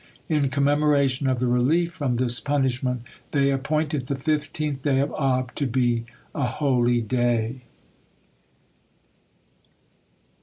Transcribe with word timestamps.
In 0.27 0.49
commemoration 0.49 1.27
of 1.29 1.37
the 1.39 1.45
relief 1.45 1.93
from 1.93 2.15
this 2.15 2.39
punishment, 2.39 3.03
they 3.33 3.51
appointed 3.51 4.07
the 4.07 4.15
fifteenth 4.15 4.81
day 4.81 4.99
of 4.99 5.13
Ab 5.19 5.53
to 5.53 5.67
be 5.67 6.05
a 6.33 6.47
holy 6.47 7.01
day. 7.01 7.65